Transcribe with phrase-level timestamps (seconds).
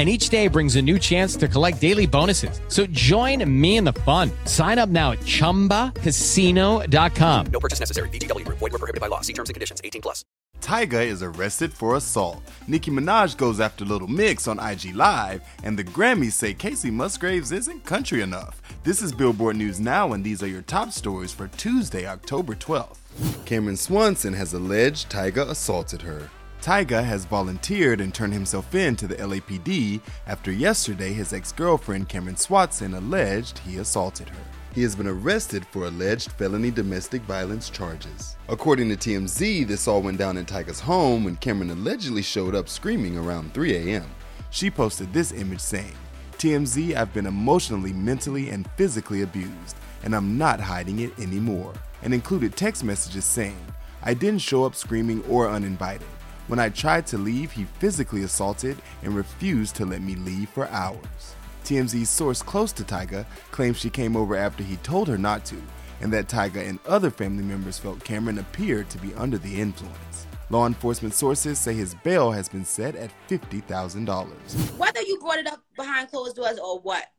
[0.00, 2.62] and each day brings a new chance to collect daily bonuses.
[2.68, 4.30] So join me in the fun.
[4.46, 7.46] Sign up now at ChumbaCasino.com.
[7.52, 8.08] No purchase necessary.
[8.08, 8.48] VGW.
[8.48, 9.20] Void were prohibited by law.
[9.20, 9.82] See terms and conditions.
[9.84, 10.24] 18 plus.
[10.62, 12.42] Tyga is arrested for assault.
[12.66, 17.52] Nicki Minaj goes after Little Mix on IG Live, and the Grammys say Kacey Musgraves
[17.52, 18.62] isn't country enough.
[18.84, 22.96] This is Billboard News Now, and these are your top stories for Tuesday, October 12th.
[23.44, 26.30] Camaryn Swanson has alleged Tyga assaulted her.
[26.62, 32.10] Tyga has volunteered and turned himself in to the LAPD after yesterday his ex girlfriend
[32.10, 34.42] Camaryn Swanson alleged he assaulted her.
[34.74, 38.36] He has been arrested for alleged felony domestic violence charges.
[38.48, 42.68] According to TMZ, this all went down in Tyga's home when Camaryn allegedly showed up
[42.68, 44.10] screaming around 3 a.m.
[44.50, 45.96] She posted this image saying,
[46.36, 51.72] TMZ, I've been emotionally, mentally, and physically abused, and I'm not hiding it anymore.
[52.02, 53.58] And included text messages saying,
[54.02, 56.06] I didn't show up screaming or uninvited.
[56.50, 60.66] When I tried to leave, he physically assaulted and refused to let me leave for
[60.66, 61.36] hours.
[61.62, 65.62] TMZ's source close to Tyga claims she came over after he told her not to,
[66.00, 70.26] and that Tyga and other family members felt Camaryn appeared to be under the influence.
[70.50, 74.76] Law enforcement sources say his bail has been set at $50,000.
[74.76, 77.12] Whether you brought it up behind closed doors or what,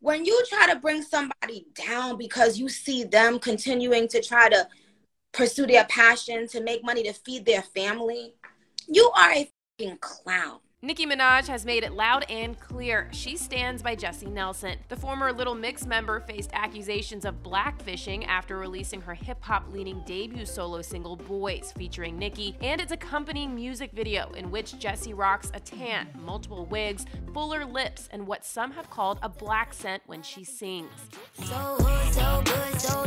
[0.00, 4.66] when you try to bring somebody down because you see them continuing to try to
[5.30, 8.34] pursue their passion to make money to feed their family,
[8.88, 10.60] you are a fucking clown.
[10.84, 13.08] Nicki Minaj has made it loud and clear.
[13.12, 14.78] She stands by Jesy Nelson.
[14.88, 20.02] The former Little Mix member faced accusations of blackfishing after releasing her hip hop leaning
[20.04, 25.52] debut solo single Boys, featuring Nicki, and its accompanying music video, in which Jesy rocks
[25.54, 30.42] a tan, multiple wigs, fuller lips, and what some have called a blaccent when she
[30.42, 30.90] sings.
[31.44, 31.76] So,
[32.10, 33.04] so good, so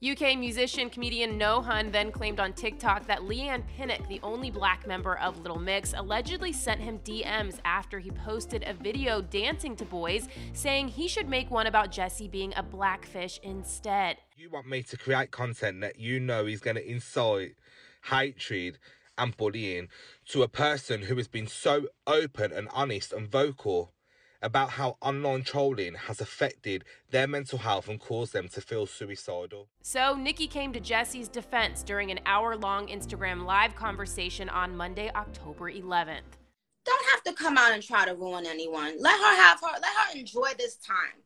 [0.00, 4.86] UK musician comedian No Hun then claimed on TikTok that Leigh-Anne Pinnock, the only black
[4.86, 9.84] member of Little Mix, allegedly sent him DMs after he posted a video dancing to
[9.84, 14.18] boys, saying he should make one about Jesy being a blackfish instead.
[14.36, 17.56] You want me to create content that you know is going to incite
[18.04, 18.78] hatred
[19.18, 19.88] and bullying
[20.28, 23.92] to a person who has been so open and honest and vocal
[24.42, 29.68] about how online trolling has affected their mental health and caused them to feel suicidal.
[29.82, 35.10] So, Nicki came to Jesy's defense during an hour long Instagram live conversation on Monday,
[35.14, 36.38] October 11th.
[36.84, 38.94] Don't have to come out and try to ruin anyone.
[39.00, 41.22] Let her have her, let her enjoy this time.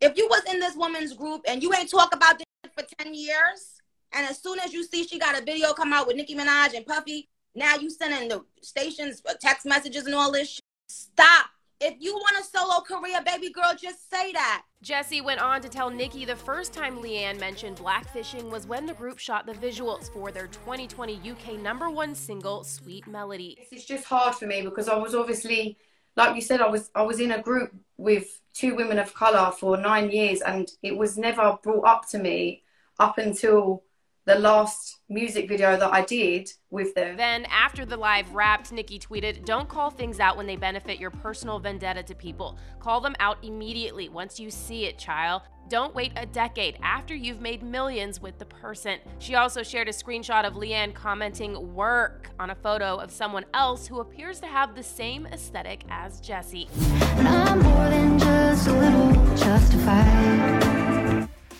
[0.00, 2.46] If you was in this woman's group and you ain't talk about this
[2.76, 3.80] for 10 years,
[4.12, 6.74] and as soon as you see she got a video come out with Nicki Minaj
[6.74, 10.50] and Puffy, now you sending the stations text messages and all this.
[10.50, 10.64] Shit.
[10.88, 11.46] Stop
[11.82, 14.62] if you want a solo career, baby girl, just say that.
[14.82, 18.94] Jesy went on to tell Nicki the first time Leigh-Anne mentioned blackfishing was when the
[18.94, 23.58] group shot the visuals for their 2020 UK number one single, Sweet Melody.
[23.72, 25.76] It's just hard for me because I was obviously,
[26.16, 29.50] like you said, I was I was in a group with two women of colour
[29.50, 32.62] for nine years and it was never brought up to me
[32.98, 33.82] up until
[34.24, 37.16] the last music video that I did with them.
[37.16, 41.10] Then, after the live wrapped, Nicki tweeted, Don't call things out when they benefit your
[41.10, 42.56] personal vendetta to people.
[42.78, 45.42] Call them out immediately once you see it, child.
[45.68, 48.98] Don't wait a decade after you've made millions with the person.
[49.18, 53.86] She also shared a screenshot of Leigh-Anne commenting work on a photo of someone else
[53.86, 56.68] who appears to have the same aesthetic as Jesy.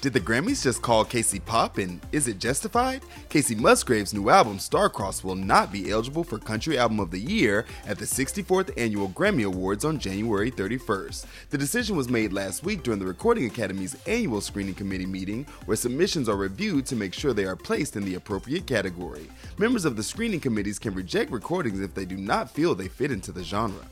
[0.02, 3.02] Did the Grammys just call Kacey pop and is it justified?
[3.28, 7.64] Kacey Musgraves' new album Starcrossed will not be eligible for Country Album of the Year
[7.86, 11.26] at the 64th Annual Grammy Awards on January 31st.
[11.50, 15.76] The decision was made last week during the Recording Academy's annual screening committee meeting where
[15.76, 19.30] submissions are reviewed to make sure they are placed in the appropriate category.
[19.56, 23.12] Members of the screening committees can reject recordings if they do not feel they fit
[23.12, 23.86] into the genre.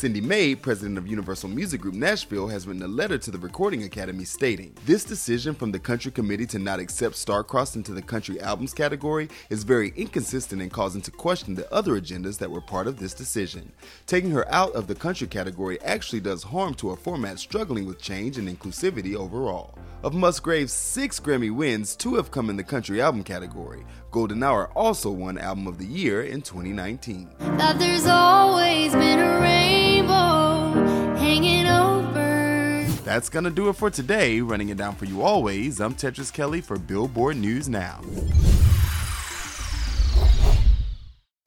[0.00, 3.82] Cindy Mabe, president of Universal Music Group Nashville, has written a letter to the Recording
[3.82, 8.40] Academy stating This decision from the Country Committee to not accept Starcrossed into the country
[8.40, 12.86] albums category is very inconsistent and causing to question the other agendas that were part
[12.86, 13.72] of this decision.
[14.06, 18.00] Taking her out of the country category actually does harm to a format struggling with
[18.00, 19.76] change and inclusivity overall.
[20.02, 23.84] Of Musgrave's six Grammy wins, two have come in the country album category.
[24.10, 27.28] Golden Hour also won Album of the Year in 2019.
[33.20, 34.40] That's gonna do it for today.
[34.40, 38.00] Running it down for you always, I'm Tetris Kelly for Billboard News Now.